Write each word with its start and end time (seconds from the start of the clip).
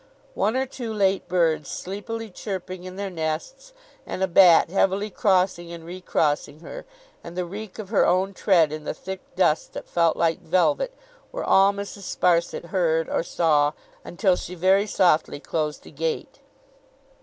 One 0.33 0.55
or 0.57 0.65
two 0.65 0.91
late 0.91 1.27
birds 1.27 1.69
sleepily 1.69 2.31
chirping 2.31 2.85
in 2.85 2.95
their 2.95 3.11
nests, 3.11 3.71
and 4.03 4.23
a 4.23 4.27
bat 4.27 4.71
heavily 4.71 5.11
crossing 5.11 5.71
and 5.71 5.85
recrossing 5.85 6.61
her, 6.61 6.85
and 7.23 7.37
the 7.37 7.45
reek 7.45 7.77
of 7.77 7.89
her 7.89 8.03
own 8.03 8.33
tread 8.33 8.71
in 8.73 8.83
the 8.83 8.95
thick 8.95 9.21
dust 9.35 9.73
that 9.73 9.87
felt 9.87 10.17
like 10.17 10.41
velvet, 10.41 10.91
were 11.31 11.43
all 11.43 11.71
Mrs. 11.71 12.17
Sparsit 12.17 12.69
heard 12.69 13.09
or 13.09 13.21
saw 13.21 13.73
until 14.03 14.35
she 14.35 14.55
very 14.55 14.87
softly 14.87 15.39
closed 15.39 15.85
a 15.85 15.91
gate. 15.91 16.39